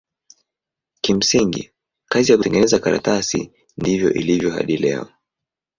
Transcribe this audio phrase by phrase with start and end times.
[1.01, 1.63] Kimsingi
[2.11, 5.07] kazi ya kutengeneza karatasi ndivyo ilivyo hadi leo.